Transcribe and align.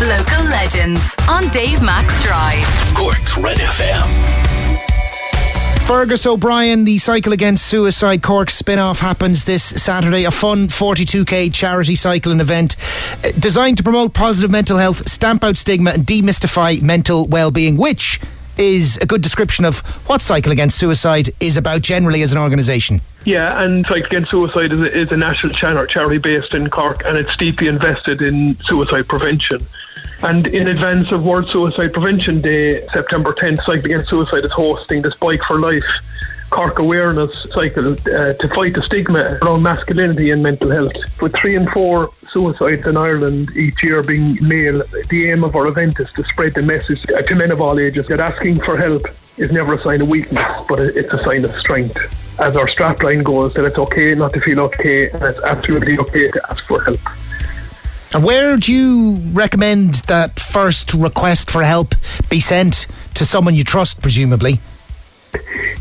Local 0.00 0.44
legends 0.44 1.16
on 1.28 1.42
Dave 1.48 1.82
Max 1.82 2.22
Drive. 2.22 2.64
Cork's 2.94 3.36
Red 3.36 3.58
FM. 3.58 4.28
Fergus 5.88 6.24
O'Brien, 6.24 6.84
the 6.84 6.98
Cycle 6.98 7.32
Against 7.32 7.66
Suicide 7.66 8.22
Cork 8.22 8.48
spin 8.48 8.78
off 8.78 9.00
happens 9.00 9.44
this 9.44 9.64
Saturday. 9.64 10.22
A 10.22 10.30
fun 10.30 10.68
42k 10.68 11.52
charity 11.52 11.96
cycling 11.96 12.38
event 12.38 12.76
uh, 13.24 13.32
designed 13.40 13.78
to 13.78 13.82
promote 13.82 14.14
positive 14.14 14.52
mental 14.52 14.78
health, 14.78 15.08
stamp 15.10 15.42
out 15.42 15.56
stigma, 15.56 15.90
and 15.90 16.06
demystify 16.06 16.80
mental 16.80 17.26
well 17.26 17.50
being, 17.50 17.76
which 17.76 18.20
is 18.58 18.98
a 18.98 19.06
good 19.06 19.22
description 19.22 19.64
of 19.64 19.78
what 20.08 20.20
Cycle 20.20 20.52
Against 20.52 20.78
Suicide 20.78 21.30
is 21.40 21.56
about 21.56 21.82
generally 21.82 22.22
as 22.22 22.32
an 22.32 22.38
organisation. 22.38 23.00
Yeah, 23.24 23.62
and 23.62 23.86
Cycle 23.86 24.06
Against 24.06 24.30
Suicide 24.30 24.72
is 24.72 24.80
a, 24.80 24.92
is 24.92 25.12
a 25.12 25.16
national 25.16 25.54
charity 25.54 26.18
based 26.18 26.54
in 26.54 26.68
Cork 26.70 27.04
and 27.04 27.16
it's 27.16 27.36
deeply 27.36 27.68
invested 27.68 28.22
in 28.22 28.56
suicide 28.62 29.08
prevention. 29.08 29.60
And 30.22 30.46
in 30.48 30.66
advance 30.66 31.12
of 31.12 31.22
World 31.22 31.48
Suicide 31.48 31.92
Prevention 31.92 32.40
Day, 32.40 32.84
September 32.88 33.32
10th, 33.32 33.62
Cycle 33.62 33.84
Against 33.84 34.08
Suicide 34.08 34.44
is 34.44 34.52
hosting 34.52 35.02
this 35.02 35.14
Bike 35.14 35.42
for 35.42 35.58
Life 35.60 35.84
Cork 36.50 36.78
awareness 36.78 37.46
cycle 37.50 37.92
uh, 37.92 38.32
to 38.32 38.48
fight 38.54 38.74
the 38.74 38.82
stigma 38.82 39.38
around 39.42 39.62
masculinity 39.62 40.30
and 40.30 40.42
mental 40.42 40.70
health. 40.70 40.96
With 41.20 41.34
three 41.36 41.56
and 41.56 41.68
four 41.70 42.12
suicides 42.28 42.86
in 42.86 42.96
Ireland 42.96 43.50
each 43.54 43.82
year 43.82 44.02
being 44.02 44.38
male, 44.40 44.82
the 45.08 45.30
aim 45.30 45.44
of 45.44 45.54
our 45.54 45.66
event 45.66 46.00
is 46.00 46.10
to 46.12 46.24
spread 46.24 46.54
the 46.54 46.62
message 46.62 47.02
to 47.02 47.34
men 47.34 47.50
of 47.50 47.60
all 47.60 47.78
ages 47.78 48.06
that 48.08 48.20
asking 48.20 48.60
for 48.60 48.76
help 48.76 49.06
is 49.36 49.52
never 49.52 49.74
a 49.74 49.78
sign 49.78 50.00
of 50.00 50.08
weakness, 50.08 50.46
but 50.68 50.80
it's 50.80 51.12
a 51.12 51.22
sign 51.22 51.44
of 51.44 51.54
strength. 51.56 52.40
As 52.40 52.56
our 52.56 52.66
strapline 52.66 53.24
goes, 53.24 53.52
that 53.54 53.64
it's 53.64 53.78
okay 53.78 54.14
not 54.14 54.32
to 54.32 54.40
feel 54.40 54.60
okay, 54.60 55.10
and 55.10 55.22
it's 55.22 55.42
absolutely 55.42 55.98
okay 55.98 56.30
to 56.30 56.40
ask 56.50 56.64
for 56.64 56.82
help. 56.82 57.00
And 58.14 58.24
where 58.24 58.56
do 58.56 58.72
you 58.72 59.16
recommend 59.32 59.96
that 60.06 60.40
first 60.40 60.94
request 60.94 61.50
for 61.50 61.62
help 61.62 61.94
be 62.30 62.40
sent 62.40 62.86
to 63.14 63.26
someone 63.26 63.54
you 63.54 63.64
trust, 63.64 64.00
presumably? 64.00 64.60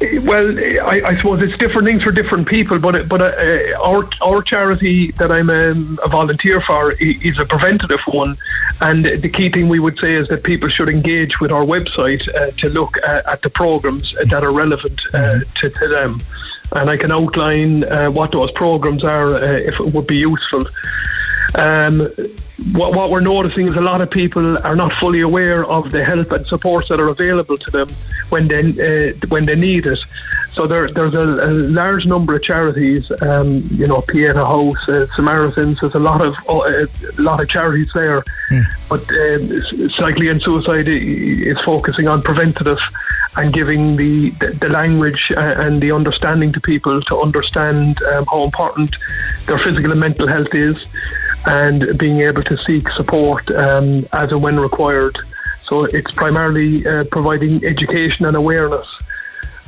Well, 0.00 0.56
I, 0.58 1.02
I, 1.04 1.16
suppose 1.16 1.42
it's 1.42 1.58
different 1.58 1.88
things 1.88 2.04
for 2.04 2.12
different 2.12 2.46
people, 2.46 2.78
but 2.78 3.08
but 3.08 3.20
uh, 3.20 3.82
our 3.82 4.08
our 4.22 4.42
charity 4.42 5.10
that 5.12 5.32
I'm 5.32 5.50
um, 5.50 5.98
a 6.04 6.08
volunteer 6.08 6.60
for 6.60 6.92
is 7.00 7.40
a 7.40 7.44
preventative 7.44 8.00
one, 8.06 8.36
and 8.80 9.04
the 9.04 9.28
key 9.28 9.48
thing 9.48 9.68
we 9.68 9.80
would 9.80 9.98
say 9.98 10.14
is 10.14 10.28
that 10.28 10.44
people 10.44 10.68
should 10.68 10.88
engage 10.88 11.40
with 11.40 11.50
our 11.50 11.64
website 11.64 12.32
uh, 12.32 12.52
to 12.58 12.68
look 12.68 12.96
at, 12.98 13.26
at, 13.26 13.42
the 13.42 13.50
programs 13.50 14.14
that 14.24 14.44
are 14.44 14.52
relevant 14.52 15.00
uh, 15.14 15.18
mm-hmm. 15.18 15.52
to, 15.54 15.70
to, 15.70 15.88
them, 15.88 16.20
and 16.76 16.88
I 16.88 16.96
can 16.96 17.10
outline 17.10 17.82
uh, 17.82 18.08
what 18.08 18.30
those 18.30 18.52
programs 18.52 19.02
are 19.02 19.34
uh, 19.34 19.40
if 19.40 19.80
it 19.80 19.92
would 19.94 20.06
be 20.06 20.18
useful. 20.18 20.64
Um, 21.54 22.10
what, 22.72 22.94
what, 22.94 23.10
we're 23.10 23.20
noticing 23.20 23.68
is 23.68 23.76
a 23.76 23.80
lot 23.80 24.00
of 24.00 24.10
people 24.10 24.58
are 24.58 24.76
not 24.76 24.92
fully 24.94 25.20
aware 25.20 25.64
of 25.64 25.90
the 25.90 26.04
help 26.04 26.32
and 26.32 26.46
supports 26.46 26.88
that 26.88 27.00
are 27.00 27.08
available 27.08 27.56
to 27.56 27.70
them 27.70 27.88
when 28.30 28.48
they 28.48 29.10
uh, 29.10 29.26
when 29.28 29.46
they 29.46 29.54
need 29.54 29.86
it. 29.86 29.98
So 30.52 30.66
there, 30.66 30.88
there's 30.88 31.14
a, 31.14 31.46
a, 31.46 31.52
large 31.52 32.04
number 32.06 32.34
of 32.34 32.42
charities, 32.42 33.12
um, 33.22 33.62
you 33.70 33.86
know, 33.86 34.00
Pieta 34.00 34.44
House, 34.44 34.88
uh, 34.88 35.06
Samaritans. 35.14 35.80
There's 35.80 35.94
a 35.94 36.00
lot 36.00 36.20
of 36.20 36.34
uh, 36.48 36.86
a 37.16 37.22
lot 37.22 37.40
of 37.40 37.48
charities 37.48 37.92
there, 37.94 38.24
mm. 38.50 38.64
but 38.88 39.08
um, 39.08 39.88
Cycle 39.90 40.22
Against 40.22 40.44
Suicide 40.44 40.88
is 40.88 41.60
focusing 41.60 42.08
on 42.08 42.22
preventative 42.22 42.80
and 43.36 43.52
giving 43.52 43.96
the, 43.96 44.30
the, 44.30 44.48
the 44.48 44.68
language 44.68 45.30
uh, 45.36 45.54
and 45.58 45.80
the 45.80 45.92
understanding 45.92 46.52
to 46.52 46.60
people 46.60 47.00
to 47.02 47.20
understand 47.20 48.02
um, 48.02 48.26
how 48.26 48.42
important 48.42 48.96
their 49.46 49.58
physical 49.58 49.92
and 49.92 50.00
mental 50.00 50.26
health 50.26 50.52
is 50.54 50.86
and 51.48 51.98
being 51.98 52.20
able 52.20 52.42
to 52.44 52.56
seek 52.56 52.88
support 52.90 53.50
um, 53.50 54.06
as 54.12 54.32
and 54.32 54.42
when 54.42 54.60
required. 54.60 55.18
So 55.62 55.84
it's 55.84 56.12
primarily 56.12 56.86
uh, 56.86 57.04
providing 57.10 57.64
education 57.64 58.24
and 58.26 58.36
awareness 58.36 58.86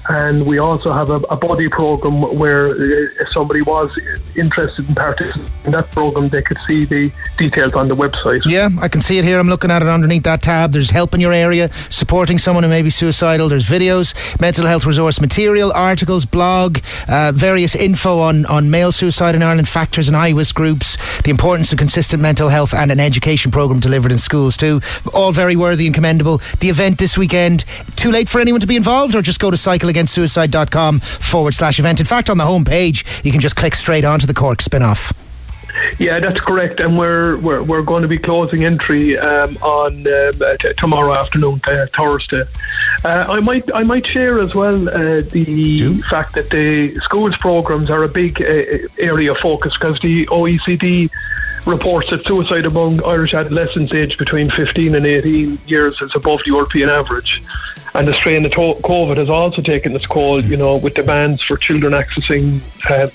and 0.09 0.47
we 0.47 0.59
also 0.59 0.93
have 0.93 1.11
a, 1.11 1.17
a 1.31 1.37
body 1.37 1.69
program 1.69 2.21
where 2.37 2.71
uh, 2.71 3.09
if 3.21 3.29
somebody 3.29 3.63
was 3.63 3.97
interested 4.37 4.89
in 4.89 4.95
participating 4.95 5.51
in 5.65 5.73
that 5.73 5.91
program, 5.91 6.29
they 6.29 6.43
could 6.43 6.59
see 6.67 6.85
the 6.85 7.13
details 7.37 7.75
on 7.75 7.89
the 7.89 7.97
website. 7.97 8.43
Yeah, 8.47 8.71
I 8.81 8.89
can 8.89 9.01
see 9.01 9.19
it 9.19 9.25
here. 9.25 9.39
I'm 9.39 9.49
looking 9.49 9.71
at 9.71 9.83
it 9.83 9.89
underneath 9.89 10.23
that 10.25 10.43
tab. 10.43 10.73
There's 10.73 10.91
help 10.91 11.15
in 11.15 11.21
your 11.21 11.33
area, 11.33 11.71
supporting 11.91 12.39
someone 12.39 12.65
who 12.65 12.71
may 12.71 12.83
be 12.83 12.91
suicidal. 12.91 13.49
There's 13.49 13.69
videos, 13.69 14.15
mental 14.41 14.67
health 14.67 14.87
resource 14.87 15.21
material, 15.21 15.73
articles, 15.73 16.25
blog, 16.25 16.79
uh, 17.09 17.33
various 17.35 17.75
info 17.75 18.21
on, 18.21 18.47
on 18.47 18.71
male 18.71 18.93
suicide 18.93 19.35
in 19.35 19.43
Ireland, 19.43 19.69
factors 19.69 20.09
and 20.09 20.17
high 20.17 20.31
risk 20.31 20.55
groups, 20.55 20.97
the 21.23 21.31
importance 21.31 21.73
of 21.73 21.79
consistent 21.79 22.23
mental 22.23 22.49
health, 22.49 22.75
and 22.75 22.91
an 22.91 23.01
education 23.01 23.51
program 23.51 23.81
delivered 23.81 24.13
in 24.13 24.19
schools 24.19 24.57
too. 24.57 24.81
All 25.13 25.33
very 25.33 25.57
worthy 25.57 25.87
and 25.87 25.95
commendable. 25.95 26.41
The 26.61 26.71
event 26.71 26.99
this 26.99 27.19
weekend, 27.19 27.65
too 27.97 28.11
late 28.11 28.29
for 28.29 28.41
anyone 28.41 28.61
to 28.61 28.67
be 28.67 28.77
involved, 28.77 29.15
or 29.15 29.23
just 29.23 29.41
go 29.41 29.51
to 29.51 29.57
cycleagainstsuicide.com 29.57 31.01
forward 31.01 31.55
slash 31.55 31.79
event. 31.79 32.01
In 32.01 32.07
fact, 32.07 32.31
on 32.31 32.39
the 32.39 32.47
home 32.47 32.65
page, 32.65 33.05
you 33.25 33.33
can 33.33 33.41
just 33.41 33.57
click 33.57 33.75
straight 33.75 34.05
onto 34.21 34.27
the 34.27 34.39
Cork 34.39 34.61
spin 34.61 34.83
off. 34.83 35.15
Yeah, 35.99 36.19
that's 36.21 36.41
correct, 36.41 36.81
and 36.81 36.99
we're 36.99 37.37
we're, 37.39 37.63
we're 37.63 37.83
going 37.83 38.03
to 38.03 38.09
be 38.09 38.19
closing 38.19 38.65
entry 38.65 39.17
um, 39.17 39.57
on 39.59 40.07
um, 40.07 40.57
t- 40.59 40.75
tomorrow 40.77 41.15
afternoon, 41.15 41.61
uh, 41.67 41.87
Thursday. 41.95 42.43
Uh, 43.05 43.27
I 43.29 43.41
might 43.41 43.73
I 43.73 43.83
might 43.85 44.05
share 44.05 44.41
as 44.41 44.55
well 44.55 44.89
uh, 44.89 45.23
the 45.23 45.77
Do? 45.79 46.03
fact 46.03 46.35
that 46.35 46.51
the 46.51 46.95
schools 46.97 47.37
programs 47.37 47.89
are 47.89 48.03
a 48.03 48.09
big 48.09 48.43
uh, 48.43 48.89
area 48.99 49.31
of 49.31 49.39
focus 49.39 49.75
because 49.75 50.01
the 50.01 50.27
OECD 50.27 51.09
reports 51.67 52.11
that 52.11 52.27
suicide 52.27 52.67
among 52.67 53.03
Irish 53.05 53.33
adolescents 53.33 53.95
aged 53.95 54.19
between 54.19 54.51
15 54.51 54.95
and 54.95 55.07
18 55.07 55.59
years 55.67 56.01
is 56.03 56.15
above 56.15 56.41
the 56.41 56.51
European 56.51 56.89
average. 56.89 57.43
And 57.95 58.07
the 58.07 58.15
strain 58.15 58.45
of 58.45 58.53
COVID 58.53 59.17
has 59.17 59.29
also 59.29 59.63
taken 59.63 59.97
its 59.97 60.07
toll, 60.07 60.41
you 60.41 60.57
know, 60.57 60.77
with 60.77 60.95
demands 60.95 61.43
for 61.43 61.57
children 61.57 61.93
accessing 61.93 62.61
uh, 62.89 63.11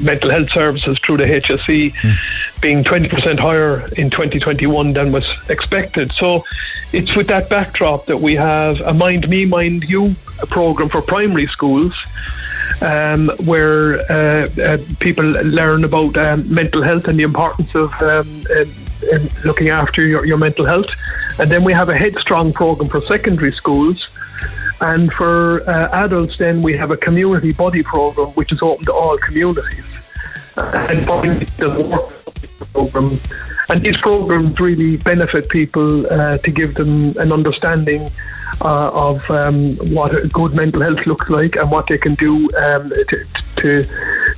mental 0.00 0.30
health 0.30 0.50
services 0.50 0.98
through 1.00 1.18
the 1.18 1.24
HSE 1.24 1.92
mm. 1.92 2.60
being 2.60 2.82
20% 2.84 3.38
higher 3.38 3.86
in 3.96 4.08
2021 4.08 4.94
than 4.94 5.12
was 5.12 5.30
expected. 5.50 6.12
So 6.12 6.44
it's 6.92 7.14
with 7.14 7.26
that 7.26 7.50
backdrop 7.50 8.06
that 8.06 8.16
we 8.16 8.34
have 8.36 8.80
a 8.80 8.94
Mind 8.94 9.28
Me, 9.28 9.44
Mind 9.44 9.84
You 9.84 10.14
program 10.48 10.88
for 10.88 11.02
primary 11.02 11.46
schools. 11.46 11.94
Um, 12.80 13.28
where 13.44 13.98
uh, 14.08 14.48
uh, 14.62 14.78
people 15.00 15.24
learn 15.24 15.82
about 15.82 16.16
um, 16.16 16.54
mental 16.54 16.80
health 16.80 17.08
and 17.08 17.18
the 17.18 17.24
importance 17.24 17.74
of 17.74 17.92
um, 18.00 18.44
looking 19.44 19.68
after 19.68 20.06
your, 20.06 20.24
your 20.24 20.38
mental 20.38 20.64
health. 20.64 20.90
And 21.38 21.50
then 21.50 21.64
we 21.64 21.72
have 21.72 21.88
a 21.88 21.96
Headstrong 21.96 22.52
program 22.52 22.88
for 22.88 23.00
secondary 23.00 23.52
schools. 23.52 24.08
And 24.80 25.12
for 25.12 25.68
uh, 25.68 25.88
adults, 26.04 26.36
then 26.38 26.62
we 26.62 26.76
have 26.76 26.90
a 26.90 26.96
community 26.96 27.52
body 27.52 27.82
program, 27.82 28.28
which 28.28 28.52
is 28.52 28.62
open 28.62 28.84
to 28.86 28.92
all 28.92 29.18
communities. 29.18 29.84
And 30.56 30.98
the 31.06 32.12
program. 32.72 33.20
And 33.70 33.84
these 33.84 33.96
programs 33.98 34.58
really 34.58 34.96
benefit 34.96 35.48
people 35.48 36.06
uh, 36.06 36.38
to 36.38 36.50
give 36.50 36.74
them 36.74 37.16
an 37.18 37.32
understanding 37.32 38.10
uh, 38.60 38.88
of 38.88 39.30
um, 39.30 39.76
what 39.94 40.10
good 40.32 40.54
mental 40.54 40.80
health 40.80 41.06
looks 41.06 41.28
like 41.28 41.56
and 41.56 41.70
what 41.70 41.86
they 41.86 41.98
can 41.98 42.14
do 42.14 42.48
um, 42.56 42.90
to, 43.08 43.26
to 43.56 43.84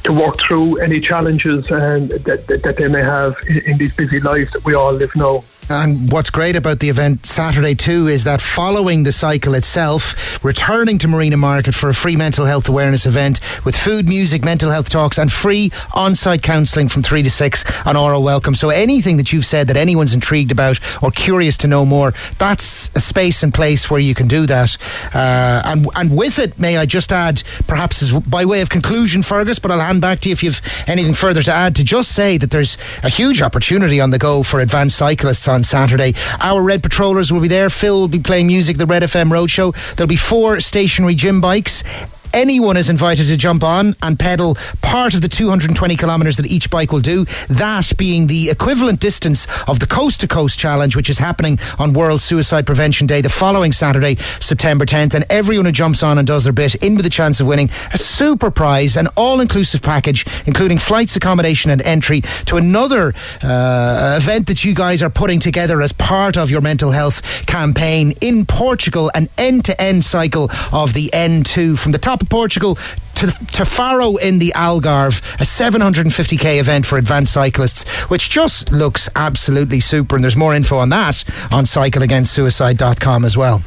to 0.05 0.13
work 0.13 0.39
through 0.39 0.79
any 0.79 1.01
challenges 1.01 1.71
um, 1.71 2.09
that, 2.09 2.47
that, 2.47 2.63
that 2.63 2.77
they 2.77 2.89
may 2.89 3.03
have 3.03 3.37
in, 3.49 3.59
in 3.59 3.79
these 3.79 3.95
busy 3.95 4.21
lives 4.21 4.51
that 4.53 4.65
we 4.65 4.75
all 4.75 4.93
live 4.93 5.15
now. 5.15 5.45
And 5.71 6.11
what's 6.11 6.31
great 6.31 6.57
about 6.57 6.81
the 6.81 6.89
event 6.89 7.25
Saturday 7.25 7.77
too 7.77 8.09
is 8.09 8.25
that 8.25 8.41
following 8.41 9.05
the 9.05 9.13
cycle 9.13 9.55
itself, 9.55 10.45
returning 10.45 10.99
to 10.99 11.07
Marina 11.07 11.37
Market 11.37 11.77
for 11.77 11.89
a 11.89 11.95
free 11.95 12.17
mental 12.17 12.45
health 12.45 12.69
awareness 12.69 13.07
event 13.07 13.39
with 13.65 13.77
food, 13.77 14.09
music, 14.09 14.45
mental 14.45 14.73
health 14.73 14.89
talks, 14.89 15.17
and 15.17 15.31
free 15.31 15.71
on-site 15.95 16.43
counselling 16.43 16.89
from 16.89 17.05
three 17.05 17.23
to 17.23 17.31
six 17.31 17.65
on 17.87 17.97
oral 17.97 18.25
welcome. 18.25 18.53
So 18.57 18.71
anything 18.71 19.17
that 19.19 19.33
you've 19.33 19.47
said 19.47 19.69
that 19.69 19.77
anyone's 19.77 20.13
intrigued 20.13 20.51
about 20.51 20.81
or 21.05 21.13
curious 21.13 21.57
to 21.59 21.69
know 21.69 21.85
more, 21.85 22.15
that's 22.39 22.91
a 22.97 23.01
space 23.01 23.45
and 23.45 23.55
place 23.55 23.89
where 23.89 24.01
you 24.01 24.13
can 24.17 24.27
do 24.27 24.47
that. 24.47 24.77
Uh, 25.15 25.63
and 25.67 25.87
and 25.95 26.17
with 26.17 26.41
it, 26.41 26.59
may 26.59 26.79
I 26.79 26.85
just 26.87 27.13
add, 27.13 27.45
perhaps 27.69 28.03
as 28.03 28.11
by 28.11 28.45
way 28.45 28.61
of 28.61 28.71
conclusion, 28.71 29.23
Fergus, 29.23 29.61
but 29.61 29.71
I'll 29.71 29.79
hand 29.79 30.01
back 30.01 30.19
to 30.21 30.31
you 30.31 30.33
if 30.33 30.43
you've 30.43 30.61
anything 30.89 31.15
further 31.15 31.45
to 31.45 31.53
add. 31.53 31.77
To 31.77 31.85
just 31.85 32.11
say 32.11 32.39
that 32.39 32.51
there's 32.51 32.77
a 33.05 33.09
huge 33.09 33.41
opportunity 33.41 34.01
on 34.01 34.11
the 34.11 34.19
go 34.19 34.43
for 34.43 34.59
advanced 34.59 34.97
cyclists 34.97 35.47
on 35.47 35.60
on 35.61 35.65
Saturday. 35.65 36.15
Our 36.41 36.63
Red 36.63 36.83
Patrollers 36.83 37.31
will 37.31 37.41
be 37.41 37.49
there. 37.49 37.69
Phil 37.69 38.01
will 38.01 38.09
be 38.09 38.19
playing 38.19 38.47
music, 38.47 38.79
the 38.79 38.87
Red 38.87 39.03
FM 39.03 39.31
Roadshow. 39.31 39.75
There'll 39.95 40.09
be 40.09 40.17
four 40.17 40.61
stationary 40.61 41.15
gym 41.15 41.41
bikes 41.43 41.85
Anyone 42.33 42.77
is 42.77 42.89
invited 42.89 43.27
to 43.27 43.37
jump 43.37 43.65
on 43.65 43.97
and 44.03 44.19
pedal 44.19 44.57
part 44.83 45.15
of 45.15 45.23
the 45.23 45.29
220 45.29 45.97
kilometres 45.97 46.37
that 46.37 46.47
each 46.47 46.71
bike 46.71 46.93
will 46.93 47.01
do. 47.01 47.25
That 47.49 47.93
being 47.97 48.29
the 48.29 48.51
equivalent 48.51 49.01
distance 49.01 49.47
of 49.67 49.81
the 49.81 49.87
Coast 49.87 50.21
to 50.21 50.29
Coast 50.29 50.59
Challenge, 50.59 50.95
which 50.95 51.11
is 51.11 51.19
happening 51.19 51.59
on 51.79 51.93
World 51.93 52.21
Suicide 52.21 52.67
Prevention 52.67 53.07
Day 53.09 53.21
the 53.21 53.29
following 53.29 53.73
Saturday, 53.73 54.17
September 54.39 54.87
10th. 54.87 55.15
And 55.15 55.25
everyone 55.29 55.67
who 55.67 55.73
jumps 55.73 56.03
on 56.03 56.19
and 56.19 56.27
does 56.27 56.45
their 56.45 56.53
bit 56.53 56.77
in 56.77 56.97
with 56.97 57.05
a 57.07 57.11
chance 57.11 57.41
of 57.41 57.49
winning 57.49 57.69
a 57.93 57.99
super 57.99 58.51
prize, 58.51 58.97
an 58.97 59.09
all 59.17 59.41
inclusive 59.41 59.83
package, 59.83 60.25
including 60.47 60.79
flights, 60.79 61.17
accommodation, 61.17 61.71
and 61.71 61.83
entry 61.83 62.21
to 62.47 62.57
another 62.57 63.13
uh, 63.43 64.19
event 64.21 64.47
that 64.47 64.65
you 64.65 64.75
guys 64.75 65.03
are 65.03 65.11
putting 65.11 65.41
together 65.41 65.83
as 65.83 65.91
part 65.93 66.37
of 66.37 66.51
your 66.51 66.61
mental 66.61 66.93
health 66.93 67.47
campaign 67.47 68.13
in 68.21 68.47
Portugal, 68.47 69.11
an 69.15 69.29
end 69.37 69.65
to 69.65 69.81
end 69.81 70.05
cycle 70.05 70.49
of 70.73 70.95
the 70.95 71.11
N2 71.13 71.77
from 71.79 71.93
the 71.93 71.99
top 71.99 72.20
Portugal 72.27 72.77
to, 73.17 73.27
to 73.27 73.65
Faro 73.65 74.17
in 74.17 74.39
the 74.39 74.53
Algarve, 74.57 75.21
a 75.35 75.45
750k 75.45 76.59
event 76.59 76.87
for 76.87 76.97
advanced 76.97 77.33
cyclists, 77.33 77.89
which 78.11 78.31
just 78.31 78.73
looks 78.73 79.09
absolutely 79.15 79.81
super. 79.81 80.17
And 80.17 80.25
there's 80.25 80.37
more 80.37 80.55
info 80.55 80.79
on 80.79 80.89
that 80.89 81.25
on 81.53 81.65
cycleagainstsuicide.com 81.65 83.25
as 83.25 83.37
well. 83.37 83.63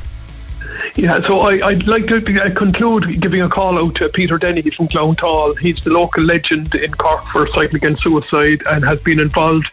Yeah, 0.95 1.21
so 1.21 1.39
I, 1.39 1.73
would 1.73 1.87
like 1.87 2.07
to 2.07 2.17
uh, 2.17 2.53
conclude 2.53 3.19
giving 3.21 3.41
a 3.41 3.49
call 3.49 3.79
out 3.79 3.95
to 3.95 4.09
Peter 4.09 4.37
Dennehy 4.37 4.69
from 4.69 4.87
Glounthaune. 4.87 5.57
He's 5.57 5.83
the 5.83 5.91
local 5.91 6.23
legend 6.23 6.75
in 6.75 6.91
Cork 6.93 7.25
for 7.25 7.47
Cycle 7.47 7.75
Against 7.77 8.03
Suicide 8.03 8.61
and 8.69 8.83
has 8.83 9.01
been 9.01 9.19
involved 9.19 9.69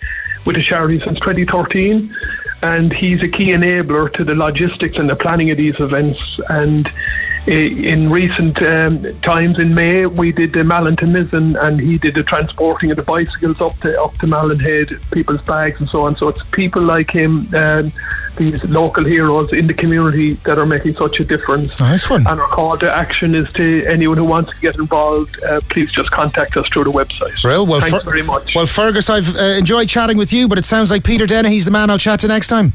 with 0.47 0.57
the 0.57 0.63
charity 0.63 0.99
since 1.01 1.19
2013. 1.21 2.15
And 2.63 2.93
he's 2.93 3.23
a 3.23 3.29
key 3.29 3.49
enabler 3.49 4.13
to 4.15 4.25
the 4.25 4.35
logistics 4.35 4.97
and 4.99 5.09
the 5.09 5.17
planning 5.17 5.51
of 5.51 5.57
these 5.57 5.81
events. 5.81 6.41
And 6.49 6.91
in 7.47 8.11
recent 8.11 8.61
um, 8.63 9.19
times 9.21 9.59
in 9.59 9.75
May, 9.75 10.07
we 10.07 10.31
did 10.31 10.53
the 10.53 10.63
Malin 10.63 10.97
to 10.97 11.11
and 11.61 11.81
he 11.81 11.99
did 11.99 12.15
the 12.15 12.23
transporting 12.23 12.91
of 12.91 12.97
the 12.97 13.03
bicycles 13.03 13.61
up 13.61 13.77
to 13.81 14.01
up 14.01 14.17
to 14.19 14.27
Malin 14.27 14.59
Head, 14.59 14.91
people's 15.11 15.43
bags 15.43 15.81
and 15.81 15.89
so 15.89 16.03
on. 16.03 16.15
So 16.15 16.29
it's 16.29 16.43
people 16.45 16.83
like 16.83 17.11
him, 17.11 17.53
um, 17.55 17.93
these 18.37 18.63
local 18.65 19.05
heroes 19.05 19.53
in 19.53 19.67
the 19.67 19.75
community 19.75 20.35
that 20.45 20.59
are 20.59 20.67
making 20.67 20.95
such 20.95 21.19
a 21.21 21.25
difference. 21.25 21.79
Nice 21.81 22.09
one. 22.11 22.27
And 22.27 22.41
our 22.41 22.49
call 22.49 22.77
to 22.79 22.93
action 22.93 23.35
is 23.35 23.51
to 23.55 23.85
anyone 23.87 24.19
who 24.19 24.25
wants 24.25 24.53
to 24.55 24.61
get 24.61 24.77
involved, 24.77 25.43
uh, 25.45 25.61
please 25.71 25.91
just 25.91 26.11
contact 26.11 26.57
us 26.57 26.69
through 26.69 26.85
the 26.85 26.93
website. 26.93 27.43
Well, 27.43 27.67
well 27.67 27.81
Thanks 27.81 28.05
Fer- 28.05 28.11
very 28.11 28.23
much. 28.23 28.55
Well, 28.55 28.67
Fergus, 28.67 29.09
I've 29.09 29.35
uh, 29.35 29.41
enjoyed 29.59 29.89
chatting 29.89 30.19
with 30.19 30.33
you, 30.33 30.47
but 30.47 30.59
it 30.59 30.65
sounds 30.65 30.91
like 30.91 31.05
Peter 31.05 31.27
Dennehy's 31.27 31.65
the 31.65 31.71
man 31.71 31.91
I'll 31.91 31.99
chat 31.99 32.21
to 32.21 32.29
next 32.29 32.49
time. 32.49 32.75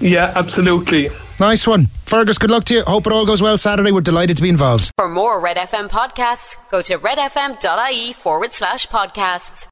Yeah, 0.00 0.32
absolutely. 0.34 1.10
Nice 1.42 1.66
one. 1.66 1.88
Fergus, 2.04 2.38
good 2.38 2.52
luck 2.52 2.62
to 2.66 2.74
you. 2.74 2.82
Hope 2.82 3.04
it 3.08 3.12
all 3.12 3.26
goes 3.26 3.42
well 3.42 3.58
Saturday. 3.58 3.90
We're 3.90 4.00
delighted 4.00 4.36
to 4.36 4.42
be 4.42 4.48
involved. 4.48 4.92
For 4.96 5.08
more 5.08 5.40
Red 5.40 5.56
FM 5.56 5.88
podcasts, 5.88 6.54
go 6.70 6.80
to 6.82 6.96
redfm.ie 6.98 8.12
forward 8.12 8.52
slash 8.52 8.86
podcasts. 8.86 9.60